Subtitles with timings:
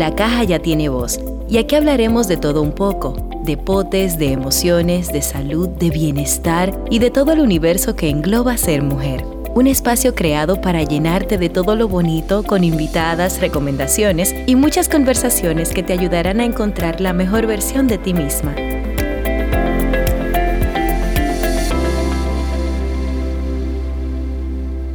[0.00, 4.32] La caja ya tiene voz y aquí hablaremos de todo un poco, de potes, de
[4.32, 9.22] emociones, de salud, de bienestar y de todo el universo que engloba ser mujer.
[9.54, 15.68] Un espacio creado para llenarte de todo lo bonito con invitadas, recomendaciones y muchas conversaciones
[15.74, 18.54] que te ayudarán a encontrar la mejor versión de ti misma.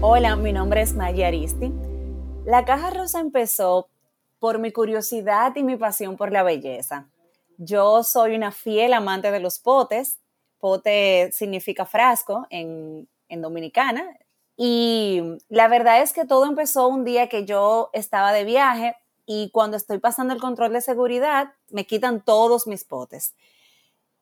[0.02, 1.72] Hola, mi nombre es Maya Aristi.
[2.48, 3.88] La Caja Rosa empezó
[4.40, 7.10] por mi curiosidad y mi pasión por la belleza.
[7.58, 10.20] Yo soy una fiel amante de los potes.
[10.60, 14.06] Pote significa frasco en, en dominicana.
[14.58, 18.96] Y la verdad es que todo empezó un día que yo estaba de viaje
[19.26, 23.36] y cuando estoy pasando el control de seguridad me quitan todos mis potes.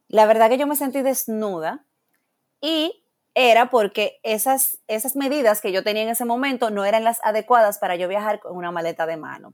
[0.07, 1.85] La verdad que yo me sentí desnuda
[2.61, 3.03] y
[3.35, 7.79] era porque esas, esas medidas que yo tenía en ese momento no eran las adecuadas
[7.79, 9.53] para yo viajar con una maleta de mano.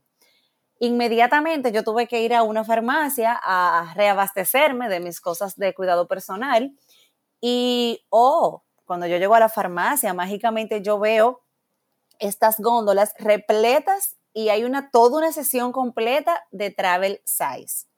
[0.79, 6.07] Inmediatamente yo tuve que ir a una farmacia a reabastecerme de mis cosas de cuidado
[6.07, 6.73] personal
[7.41, 11.41] y, oh, cuando yo llego a la farmacia, mágicamente yo veo
[12.19, 17.88] estas góndolas repletas y hay una, toda una sesión completa de travel size.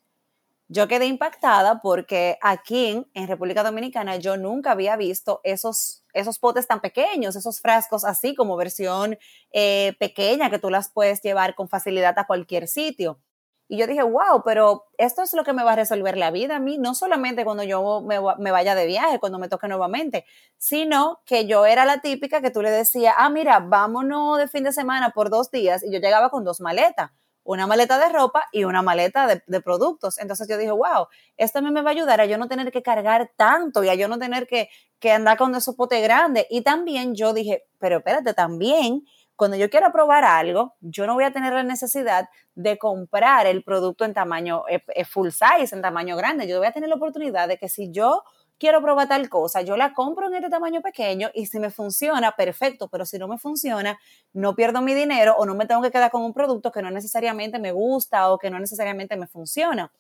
[0.74, 6.66] Yo quedé impactada porque aquí en, República Dominicana yo nunca había visto esos, esos potes
[6.66, 9.18] tan pequeños, esos frascos así como versión
[9.52, 13.20] eh, pequeña que tú las puedes llevar con facilidad a cualquier sitio.
[13.68, 16.56] Y yo dije, wow, pero esto es lo que me va a resolver la vida
[16.56, 20.24] a mí, no solamente cuando yo me, me, vaya de viaje, cuando me toque nuevamente,
[20.58, 24.64] sino que yo era la típica que tú le decías, ah, mira, vámonos de fin
[24.64, 27.12] de semana por dos días y yo llegaba con dos maletas
[27.44, 30.20] una maleta de ropa y una maleta de, productos.
[30.20, 32.82] Entonces yo dije, wow, esto a me va a ayudar a yo no tener que
[32.82, 36.46] cargar tanto y a yo no tener que, que andar con esos potes grandes.
[36.50, 39.04] Y también yo dije, pero espérate, también
[39.42, 43.64] cuando yo quiero probar algo, yo no voy a tener la necesidad de comprar el
[43.64, 46.48] producto en tamaño eh, eh, full size, en tamaño grande.
[46.48, 48.24] Yo voy a tener la oportunidad de que si yo
[48.62, 52.34] quiero probar tal cosa, yo la compro en este tamaño pequeño y si me funciona,
[52.34, 54.00] perfecto, pero si no me funciona,
[54.34, 56.92] no pierdo mi dinero o no me tengo que quedar con un producto que no
[56.92, 59.92] necesariamente me gusta o que no necesariamente me funciona.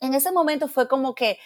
[0.00, 1.38] En ese momento fue como que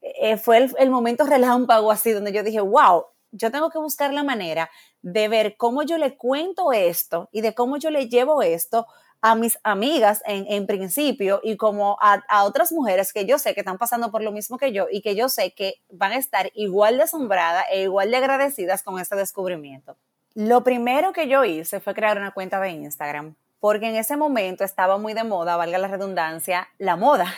[0.00, 4.12] eh, fue el, el momento relámpago así, donde yo dije, wow, yo tengo que buscar
[4.12, 4.68] la manera
[5.00, 8.88] de ver cómo yo le cuento esto y de cómo yo le llevo esto
[9.24, 13.78] a mis amigas en, principio y como a, otras mujeres que yo sé que están
[13.78, 16.98] pasando por lo mismo que yo y que yo sé que van a estar igual
[16.98, 19.96] de asombradas e igual de agradecidas con este descubrimiento.
[20.34, 24.62] Lo primero que yo hice fue crear una cuenta de Instagram, porque en ese momento
[24.62, 27.32] estaba muy de moda, valga la redundancia, la moda.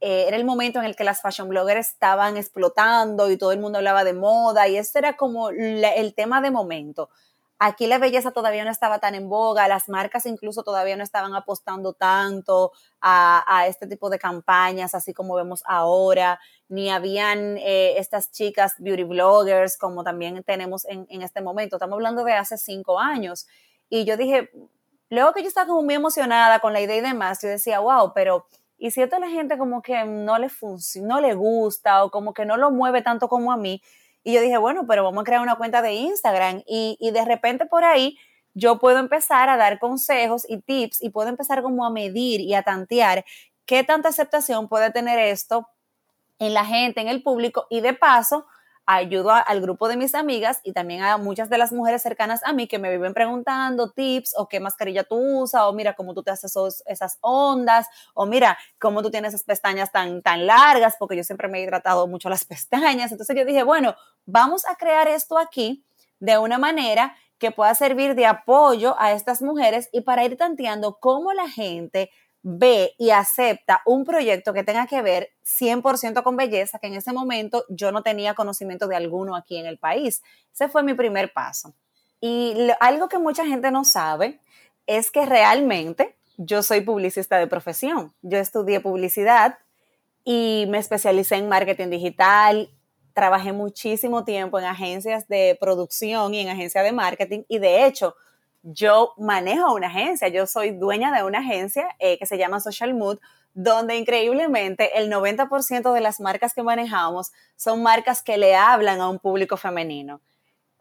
[0.00, 3.60] Eh, era el momento en el que las fashion bloggers estaban explotando y todo el
[3.60, 7.10] mundo hablaba de moda y ese era como el tema de momento.
[7.64, 11.32] Aquí la belleza todavía no estaba tan en boga, las marcas incluso todavía no estaban
[11.36, 18.32] apostando tanto a, este tipo de campañas, así como vemos ahora, ni habían eh, estas
[18.32, 21.76] chicas beauty bloggers como también tenemos en, este momento.
[21.76, 23.46] Estamos hablando de hace cinco años.
[23.88, 24.50] Y yo dije,
[25.08, 28.12] luego que yo estaba como muy emocionada con la idea y demás, yo decía, wow,
[28.12, 28.44] pero
[28.76, 30.50] y si a la gente como que no le,
[30.96, 33.80] no le gusta o como que no lo mueve tanto como a mí,
[34.24, 37.24] y yo dije, bueno, pero vamos a crear una cuenta de Instagram y, y de
[37.24, 38.16] repente por ahí
[38.54, 42.54] yo puedo empezar a dar consejos y tips y puedo empezar como a medir y
[42.54, 43.24] a tantear
[43.66, 45.68] qué tanta aceptación puede tener esto
[46.38, 48.46] en la gente, en el público y de paso
[48.86, 52.52] ayudo al grupo de mis amigas y también a muchas de las mujeres cercanas a
[52.52, 56.22] mí que me viven preguntando tips o qué mascarilla tú usas o mira cómo tú
[56.22, 56.54] te haces
[56.86, 61.48] esas ondas o mira cómo tú tienes esas pestañas tan, tan largas porque yo siempre
[61.48, 63.12] me he hidratado mucho las pestañas.
[63.12, 63.94] Entonces yo dije, bueno,
[64.26, 65.84] vamos a crear esto aquí
[66.18, 70.98] de una manera que pueda servir de apoyo a estas mujeres y para ir tanteando
[71.00, 72.10] cómo la gente
[72.42, 77.12] ve y acepta un proyecto que tenga que ver 100% con belleza, que en ese
[77.12, 80.22] momento yo no tenía conocimiento de alguno aquí en el país.
[80.52, 81.74] Ese fue mi primer paso.
[82.20, 84.40] Y algo que mucha gente no sabe
[84.86, 88.12] es que realmente yo soy publicista de profesión.
[88.22, 89.58] Yo estudié publicidad
[90.24, 92.70] y me especialicé en marketing digital.
[93.12, 98.14] Trabajé muchísimo tiempo en agencias de producción y en agencias de marketing y de hecho
[98.62, 102.94] yo manejo una agencia, yo soy dueña de una agencia eh, que se llama Social
[102.94, 103.18] Mood,
[103.54, 109.08] donde increíblemente el 90% de las marcas que manejamos son marcas que le hablan a
[109.08, 110.20] un público femenino.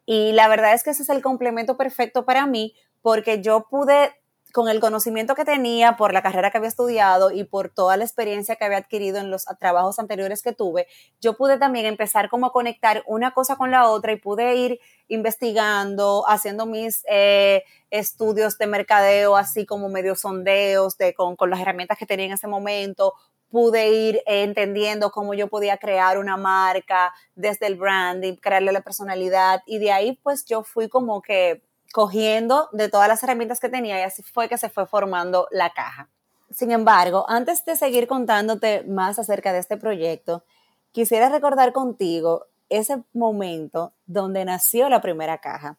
[0.05, 4.13] Y la verdad es que ese es el complemento perfecto para mí porque yo pude
[4.51, 8.03] con el conocimiento que tenía por la carrera que había estudiado y por toda la
[8.03, 10.87] experiencia que había adquirido en los trabajos anteriores que tuve,
[11.19, 14.79] yo pude también empezar como a conectar una cosa con la otra y pude ir
[15.07, 21.59] investigando, haciendo mis eh, estudios de mercadeo, así como medio sondeos de, con, con, las
[21.59, 23.13] herramientas que tenía en ese momento.
[23.49, 29.61] Pude ir entendiendo cómo yo podía crear una marca desde el branding, crearle la personalidad
[29.65, 33.99] y de ahí pues yo fui como que cogiendo de todas las herramientas que tenía
[33.99, 36.09] y así fue que se fue formando la caja.
[36.49, 40.43] Sin embargo, antes de seguir contándote más acerca de este proyecto,
[40.91, 45.77] quisiera recordar contigo ese momento donde nació la primera caja.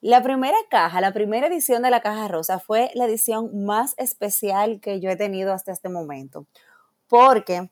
[0.00, 4.80] La primera caja, la primera edición de la caja rosa fue la edición más especial
[4.80, 6.46] que yo he tenido hasta este momento,
[7.08, 7.70] porque,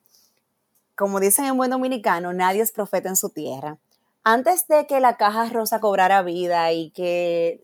[0.97, 3.79] como dicen en buen dominicano, nadie es profeta en su tierra
[4.25, 7.61] antes de que la caja rosa cobrara vida y que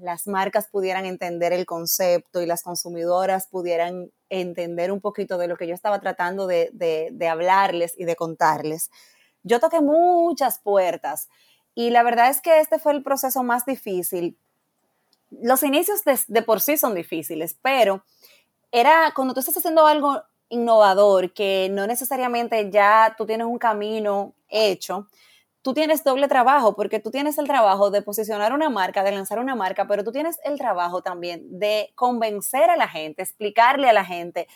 [0.00, 5.56] las marcas pudieran entender el concepto y las consumidoras pudieran entender un poquito de lo
[5.56, 8.90] que yo estaba tratando de, hablarles y de contarles,
[9.42, 11.28] yo toqué muchas puertas
[11.74, 14.36] y la verdad es que este fue el proceso más difícil.
[15.30, 18.04] Los inicios de, de por sí son difíciles, pero
[18.72, 24.34] era cuando tú estás haciendo algo innovador, que no necesariamente ya tú tienes un camino
[24.48, 25.08] hecho,
[25.66, 29.40] tú tienes doble trabajo, porque tú tienes el trabajo de posicionar una marca, de lanzar
[29.40, 33.92] una marca, pero tú tienes el trabajo también de convencer a la gente, explicarle a
[33.92, 34.46] la gente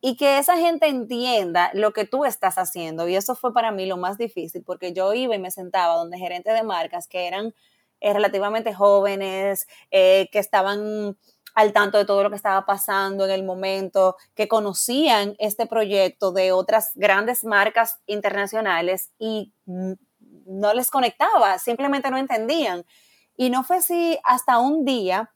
[0.00, 3.08] y que esa gente entienda lo que tú estás haciendo.
[3.08, 6.16] Y eso fue para mí lo más difícil, porque yo iba y me sentaba donde
[6.16, 7.52] gerentes de marcas que eran
[8.00, 11.18] eh, relativamente jóvenes, eh, que estaban
[11.56, 16.30] al tanto de todo lo que estaba pasando en el momento, que conocían este proyecto
[16.30, 19.52] de otras grandes marcas internacionales y
[20.46, 22.84] no les conectaba, simplemente no entendían.
[23.36, 25.30] Y no fue así hasta un día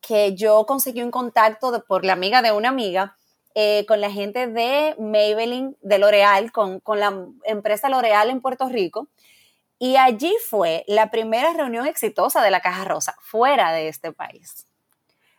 [0.00, 3.16] que yo conseguí un contacto por la amiga de una amiga
[3.54, 8.68] eh, con la gente de Maybelline, de L'Oreal, con, con la empresa L'Oreal en Puerto
[8.68, 9.08] Rico.
[9.78, 14.66] Y allí fue la primera reunión exitosa de la Caja Rosa fuera de este país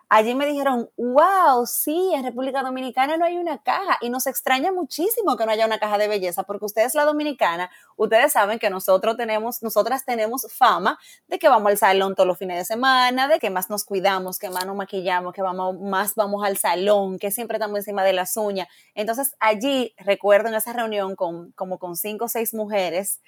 [0.09, 4.71] allí me dijeron, wow, sí, en República Dominicana no hay una caja y nos extraña
[4.71, 8.69] muchísimo que no haya una caja de belleza porque ustedes la dominicana, ustedes saben que
[8.69, 13.27] nosotros tenemos, nosotras tenemos fama de que vamos al salón todos los fines de semana,
[13.27, 17.17] de que más nos cuidamos, que más nos maquillamos, que vamos, más vamos al salón,
[17.17, 18.67] que siempre estamos encima de las uñas.
[18.93, 23.21] Entonces allí recuerdo en esa reunión con como con cinco o seis mujeres,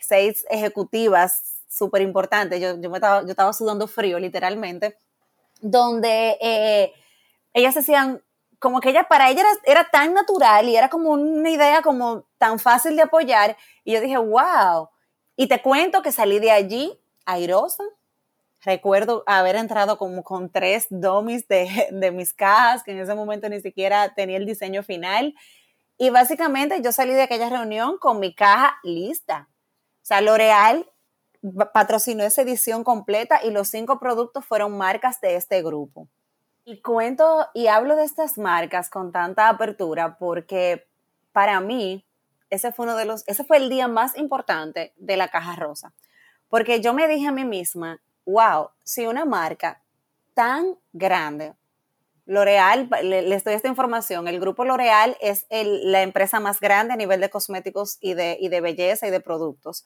[0.00, 4.96] seis ejecutivas súper importantes, yo, yo, me estaba, yo estaba sudando frío literalmente
[5.60, 6.92] donde eh,
[7.52, 8.22] ellas decían,
[8.58, 12.58] como que ella, para ella era, tan natural y era como una idea como tan
[12.58, 13.56] fácil de apoyar.
[13.84, 14.88] Y yo dije, wow.
[15.36, 17.84] Y te cuento que salí de allí airosa.
[18.62, 23.48] Recuerdo haber entrado como con tres domis de, de mis cajas, que en ese momento
[23.48, 25.34] ni siquiera tenía el diseño final.
[25.98, 29.48] Y básicamente yo salí de aquella reunión con mi caja lista.
[30.02, 30.90] O sea, L'Oreal
[31.72, 36.08] patrocinó esa edición completa y los cinco productos fueron marcas de este grupo.
[36.64, 40.88] Y cuento y hablo de estas marcas con tanta apertura porque
[41.32, 42.04] para mí
[42.50, 45.92] ese fue uno de los, ese fue el día más importante de la caja rosa.
[46.48, 49.82] Porque yo me dije a mí misma, wow, si una marca
[50.34, 51.54] tan grande,
[52.26, 56.96] L'Oreal, le, les doy esta información, el grupo L'Oreal es la empresa más grande a
[56.96, 59.84] nivel de cosméticos y de, y de belleza y de productos.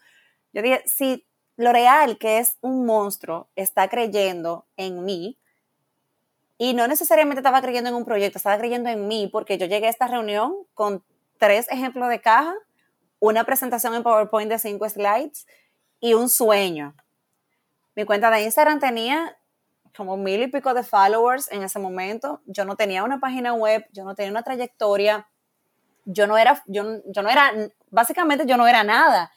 [0.53, 1.27] Yo dije, si
[1.61, 5.37] L'Oreal, que es un monstruo, está creyendo en mí.
[6.57, 9.87] Y no necesariamente estaba creyendo en un proyecto, estaba creyendo en mí porque yo llegué
[9.87, 11.05] a esta reunión con
[11.39, 12.55] tres ejemplos de caja,
[13.19, 15.47] una presentación en PowerPoint de cinco slides
[16.01, 16.95] y un sueño.
[17.95, 19.37] Mi cuenta de Instagram tenía
[19.95, 22.41] como mil y pico de followers en ese momento.
[22.47, 25.29] Yo no tenía una página web, yo no tenía una trayectoria,
[26.07, 27.53] yo no era, yo, yo no era,
[27.91, 29.31] básicamente yo no era nada.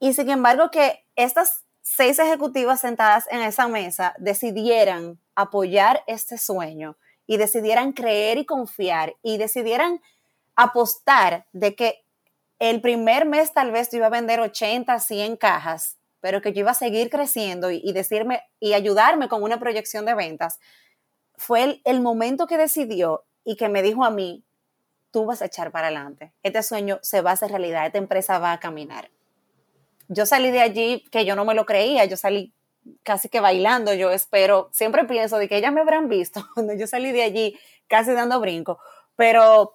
[0.00, 6.96] Y sin embargo que estas seis ejecutivas sentadas en esa mesa decidieran apoyar este sueño
[7.26, 10.00] y decidieran creer y confiar y decidieran
[10.54, 12.04] apostar de que
[12.58, 16.60] el primer mes tal vez yo iba a vender 80, 100 cajas, pero que yo
[16.60, 20.58] iba a seguir creciendo y, decirme y ayudarme con una proyección de ventas,
[21.36, 24.44] fue el, el momento que decidió y que me dijo a mí,
[25.12, 28.38] tú vas a echar para adelante, este sueño se va a hacer realidad, esta empresa
[28.38, 29.10] va a caminar
[30.08, 32.54] yo salí de allí que yo no me lo creía, yo salí
[33.02, 36.86] casi que bailando, yo espero, siempre pienso de que ellas me habrán visto cuando yo
[36.86, 38.78] salí de allí casi dando brinco,
[39.16, 39.74] pero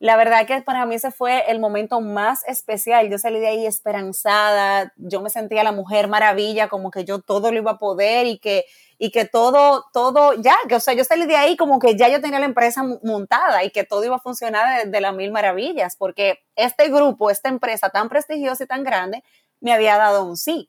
[0.00, 3.08] La verdad que para mí ese fue el momento más especial.
[3.08, 7.52] Yo salí de ahí esperanzada, yo me sentía la mujer maravilla, como que yo todo
[7.52, 8.64] lo iba a poder y que,
[8.98, 12.08] y que todo, todo, ya, que o sea, yo salí de ahí como que ya
[12.08, 15.30] yo tenía la empresa montada y que todo iba a funcionar de, de las mil
[15.30, 19.22] maravillas, porque este grupo, esta empresa tan prestigiosa y tan grande,
[19.62, 20.68] me había dado un sí.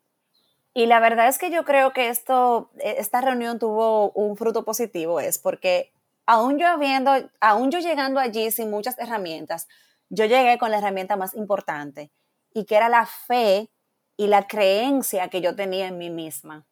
[0.73, 5.19] Y la verdad es que yo creo que esto, esta reunión tuvo un fruto positivo,
[5.19, 5.91] es porque
[6.25, 9.67] aún yo habiendo, aún yo llegando allí sin muchas herramientas,
[10.09, 12.11] yo llegué con la herramienta más importante
[12.53, 13.69] y que era la fe
[14.15, 16.65] y la creencia que yo tenía en mí misma.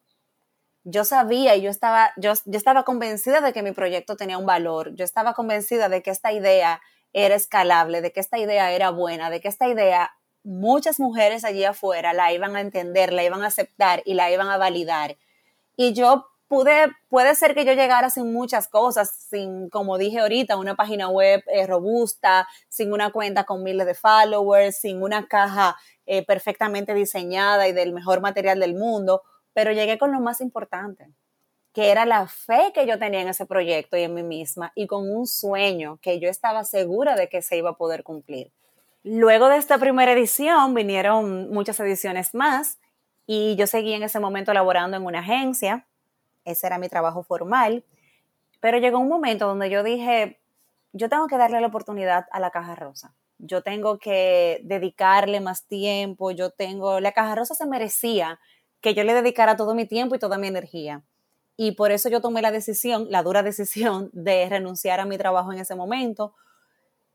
[0.83, 4.47] Yo sabía y yo estaba, yo, yo estaba convencida de que mi proyecto tenía un
[4.47, 6.81] valor, yo estaba convencida de que esta idea
[7.13, 10.11] era escalable, de que esta idea era buena, de que esta idea
[10.43, 14.49] muchas mujeres allí afuera la iban a entender, la iban a aceptar y la iban
[14.49, 15.17] a validar.
[15.75, 20.75] Y yo puede ser que yo llegara sin muchas cosas, sin, como dije ahorita, una
[20.75, 26.25] página web eh, robusta, sin una cuenta con miles de followers, sin una caja eh,
[26.25, 29.21] perfectamente diseñada y del mejor material del mundo,
[29.53, 31.07] pero llegué con lo más importante,
[31.71, 34.87] que era la fe que yo tenía en ese proyecto y en mí misma y
[34.87, 38.51] con un sueño que yo estaba segura de que se iba a poder cumplir.
[39.03, 42.79] Luego de esta primera edición vinieron muchas ediciones más
[43.25, 45.87] y yo seguí en ese momento laborando en una agencia
[46.45, 47.83] ese era mi trabajo formal,
[48.59, 50.39] pero llegó un momento donde yo dije,
[50.93, 53.13] yo tengo que darle la oportunidad a la caja rosa.
[53.37, 58.39] Yo tengo que dedicarle más tiempo, yo tengo, la caja rosa se merecía
[58.81, 61.03] que yo le dedicara todo mi tiempo y toda mi energía.
[61.57, 65.51] Y por eso yo tomé la decisión, la dura decisión de renunciar a mi trabajo
[65.53, 66.33] en ese momento.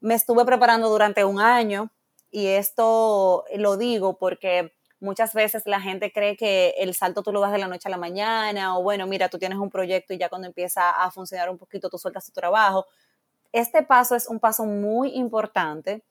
[0.01, 1.91] Me estuve preparando durante un año
[2.31, 7.41] y esto lo digo porque Muchas veces la gente cree que el salto tú lo
[7.41, 10.19] das de la noche a la mañana o bueno, mira, tú tienes un proyecto y
[10.19, 12.87] ya cuando empieza a funcionar un poquito tú sueltas tu trabajo.
[13.53, 16.03] Este paso es un paso muy importante,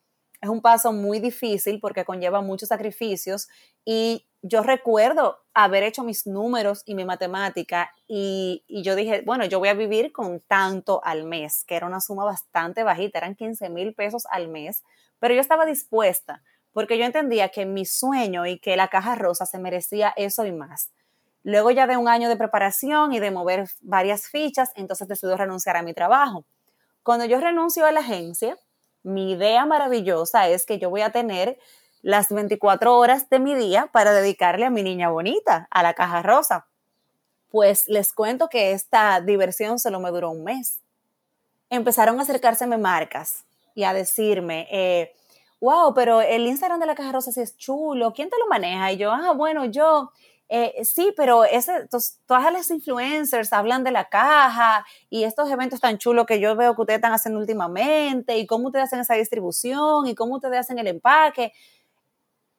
[0.41, 3.47] es un paso muy difícil porque conlleva muchos sacrificios
[3.83, 9.59] y yo recuerdo haber hecho mis números y mi matemática y, yo dije, bueno, yo
[9.59, 13.69] voy a vivir con tanto al mes, que era una suma bastante bajita, eran 15
[13.69, 14.83] mil pesos al mes,
[15.19, 19.45] pero yo estaba dispuesta porque yo entendía que mi sueño y que la caja rosa
[19.45, 20.91] se merecía eso y más.
[21.41, 25.77] Luego ya de un año de preparación y de mover varias fichas, entonces decidí renunciar
[25.77, 26.45] a mi trabajo.
[27.01, 28.57] Cuando yo renuncio a la agencia,
[29.05, 31.59] mi idea maravillosa es que yo voy a tener
[32.01, 36.21] las 24 horas de mi día para dedicarle a mi niña bonita, a la caja
[36.21, 36.67] rosa.
[37.49, 40.81] Pues les cuento que esta diversión solo me duró un mes.
[41.69, 43.45] Empezaron a acercárseme marcas
[43.75, 45.13] y a decirme, eh,
[45.61, 48.91] wow, pero el Instagram de la Caja Rosa sí es chulo, ¿quién te lo maneja?
[48.91, 50.11] Y yo, ah, bueno, yo,
[50.47, 51.87] eh, sí, pero ese,
[52.27, 56.75] todas las influencers hablan de la caja y estos eventos tan chulos que yo veo
[56.75, 60.77] que ustedes están haciendo últimamente y cómo ustedes hacen esa distribución y cómo ustedes hacen
[60.77, 61.51] el empaque.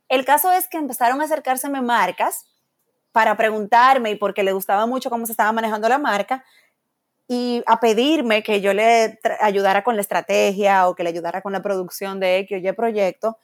[0.09, 2.47] El caso es que empezaron a acercárseme marcas
[3.13, 6.45] para preguntarme y porque le gustaba mucho cómo se estaba manejando la marca,
[7.29, 11.53] y a pedirme que yo le ayudara con la estrategia o que le ayudara con
[11.53, 13.39] la producción de X o Y proyecto.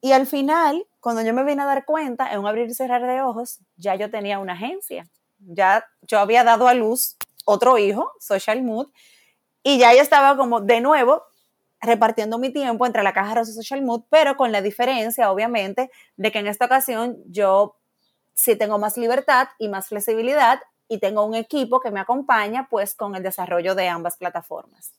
[0.00, 3.06] Y al final, cuando yo me vine a dar cuenta, en un abrir y cerrar
[3.06, 5.08] de ojos, ya yo tenía una agencia.
[5.38, 8.88] Ya yo había dado a luz otro hijo, Social Mood,
[9.62, 11.22] y ya yo estaba como de nuevo
[11.80, 15.90] repartiendo mi tiempo entre la caja rosa y Social Mood, pero con la diferencia, obviamente,
[16.16, 17.76] de que en esta ocasión yo
[18.34, 22.94] sí tengo más libertad y más flexibilidad y tengo un equipo que me acompaña pues
[22.94, 24.97] con el desarrollo de ambas plataformas.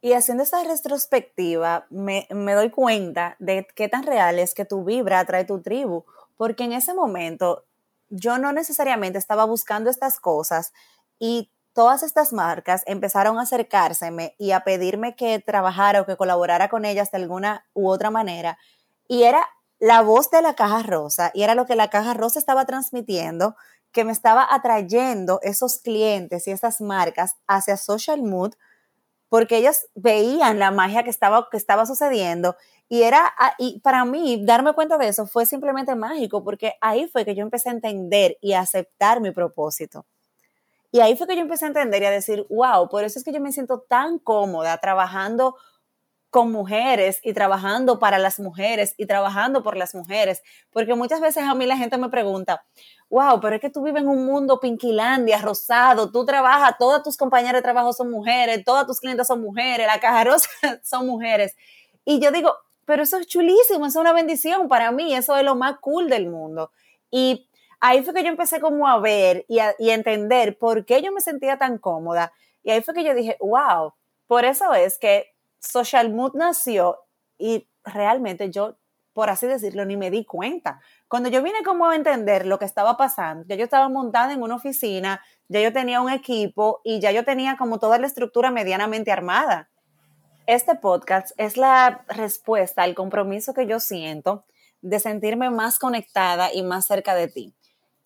[0.00, 4.84] Y haciendo esta retrospectiva, me, me, doy cuenta de qué tan real es que tu
[4.84, 6.04] vibra atrae tu tribu,
[6.36, 7.64] porque en ese momento
[8.08, 10.72] yo no necesariamente estaba buscando estas cosas
[11.18, 16.68] y todas estas marcas empezaron a acercárseme y a pedirme que trabajara o que colaborara
[16.68, 18.58] con ellas de alguna u otra manera.
[19.06, 19.46] Y era
[19.78, 23.56] la voz de la caja rosa y era lo que la caja rosa estaba transmitiendo
[23.92, 28.54] que me estaba atrayendo esos clientes y esas marcas hacia Social Mood
[29.28, 32.56] porque ellos veían la magia que estaba, que estaba sucediendo
[32.88, 37.06] y era, ah, y para mí darme cuenta de eso fue simplemente mágico porque ahí
[37.08, 40.06] fue que yo empecé a entender y a aceptar mi propósito.
[40.90, 43.24] Y ahí fue que yo empecé a entender y a decir, wow, por eso es
[43.24, 45.56] que yo me siento tan cómoda trabajando
[46.30, 51.44] con mujeres y trabajando para las mujeres y trabajando por las mujeres, porque muchas veces
[51.44, 52.64] a mí la gente me pregunta,
[53.08, 57.16] wow, pero es que tú vives en un mundo pinquilandia, rosado, tú trabajas, todas tus
[57.16, 60.48] compañeras de trabajo son mujeres, todas tus clientes son mujeres, la caja rosa
[60.82, 61.56] son mujeres.
[62.04, 62.54] Y yo digo,
[62.84, 66.28] pero eso es chulísimo, es una bendición para mí, eso es lo más cool del
[66.28, 66.72] mundo.
[67.10, 67.48] Y
[67.80, 71.10] ahí fue que yo empecé como a ver y a, y entender por qué yo
[71.10, 72.32] me sentía tan cómoda.
[72.62, 73.94] Y ahí fue que yo dije, wow,
[74.26, 76.98] por eso es que Social Mood nació
[77.38, 78.78] y realmente yo,
[79.12, 80.80] por así decirlo, ni me di cuenta.
[81.08, 84.42] Cuando yo vine como a entender lo que estaba pasando, ya yo estaba montada en
[84.42, 88.50] una oficina, ya yo tenía un equipo y ya yo tenía como toda la estructura
[88.50, 89.70] medianamente armada.
[90.46, 94.44] Este podcast es la respuesta al compromiso que yo siento
[94.80, 97.54] de sentirme más conectada y más cerca de ti.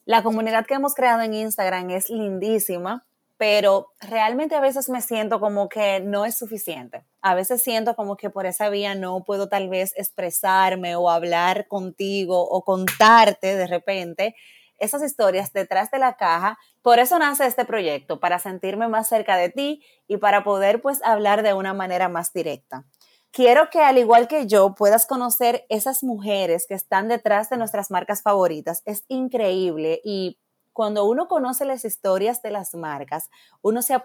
[0.04, 3.06] La comunidad que hemos creado en Instagram es lindísima,
[3.42, 7.04] pero realmente a veces me siento como que no es suficiente.
[7.22, 11.66] A veces siento como que por esa vía no puedo tal vez expresarme o hablar
[11.66, 14.36] contigo o contarte de repente
[14.78, 16.56] esas historias detrás de la caja.
[16.82, 21.02] Por eso nace este proyecto, para sentirme más cerca de ti y para poder pues
[21.02, 22.84] hablar de una manera más directa
[23.32, 27.90] quiero que al igual que yo puedas conocer esas mujeres que están detrás de nuestras
[27.90, 28.82] marcas favoritas.
[28.84, 30.38] Es increíble y
[30.72, 34.00] cuando uno conoce las historias de las marcas, uno se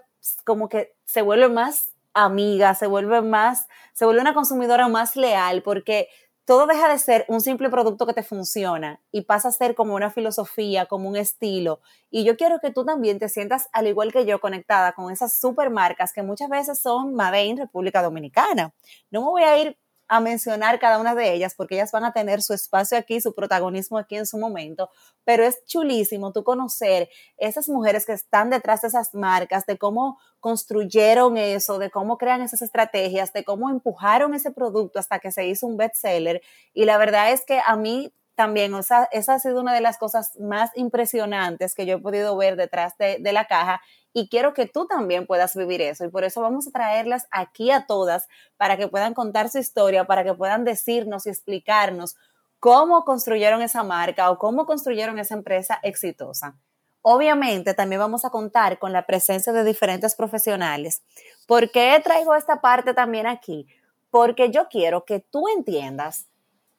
[0.45, 5.61] como que se vuelve más amiga, se vuelve más, se vuelve una consumidora más leal
[5.61, 6.09] porque
[6.47, 9.95] todo deja de ser un simple producto que te funciona y pasa a ser como
[9.95, 11.81] una filosofía, como un estilo.
[12.09, 15.37] Y yo quiero que tú también te sientas, al igual que yo, conectada con esas
[15.37, 18.73] supermarcas que muchas veces son Made in República Dominicana.
[19.11, 22.13] No me voy a ir a mencionar cada una de ellas porque ellas van a
[22.13, 24.89] tener su espacio aquí, su protagonismo aquí en su momento,
[25.23, 30.19] pero es chulísimo tú conocer esas mujeres que están detrás de esas marcas, de cómo
[30.39, 35.45] construyeron eso, de cómo crean esas estrategias, de cómo empujaron ese producto hasta que se
[35.47, 36.41] hizo un bestseller.
[36.73, 39.81] Y la verdad es que a mí también, o sea, esa ha sido una de
[39.81, 43.81] las cosas más impresionantes que yo he podido ver detrás de, de, la caja
[44.13, 47.71] y quiero que tú también puedas vivir eso y por eso vamos a traerlas aquí
[47.71, 52.15] a todas para que puedan contar su historia, para que puedan decirnos y explicarnos
[52.59, 56.55] cómo construyeron esa marca o cómo construyeron esa empresa exitosa.
[57.01, 61.01] Obviamente también vamos a contar con la presencia de diferentes profesionales.
[61.47, 63.67] ¿Por qué traigo esta parte también aquí?
[64.11, 66.27] Porque yo quiero que tú entiendas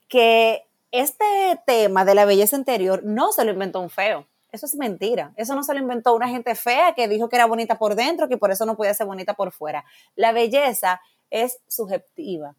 [0.09, 4.27] que este tema de la belleza interior no se lo inventó un feo.
[4.51, 5.33] Eso es mentira.
[5.37, 8.29] Eso no se lo inventó una gente fea que dijo que era bonita por dentro,
[8.29, 9.85] que por eso no podía ser bonita por fuera.
[10.17, 12.57] La belleza es subjetiva.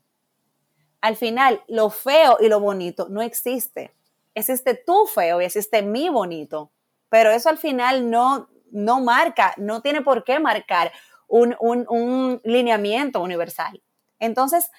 [1.02, 3.96] Al final, lo feo y lo bonito no existe.
[4.36, 6.72] Existe tu feo y existe mi bonito.
[7.10, 10.92] Pero eso al final no, no marca, no tiene por qué marcar
[11.28, 13.82] un, un lineamiento universal.
[14.20, 14.70] Entonces,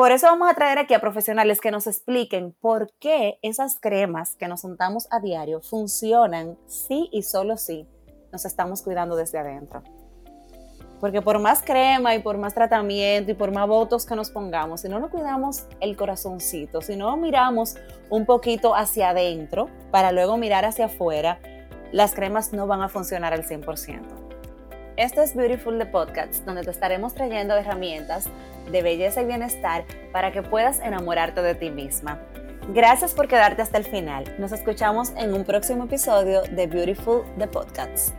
[0.00, 4.34] por eso vamos a traer aquí a profesionales que nos expliquen por qué esas cremas
[4.34, 7.86] que nos untamos a diario funcionan sí y solo si
[8.32, 9.82] nos estamos cuidando desde adentro.
[11.00, 14.80] Porque por más crema y por más tratamiento y por más votos que nos pongamos,
[14.80, 17.76] si no nos cuidamos el corazoncito, si no miramos
[18.08, 21.40] un poquito hacia adentro para luego mirar hacia afuera,
[21.92, 24.19] las cremas no van a funcionar al 100%.
[25.00, 28.28] Esto es Beautiful the Podcast, donde te estaremos trayendo herramientas
[28.70, 32.20] de belleza y bienestar para que puedas enamorarte de ti misma.
[32.74, 34.24] Gracias por quedarte hasta el final.
[34.38, 38.12] Nos escuchamos en un próximo episodio de Beautiful the Podcast.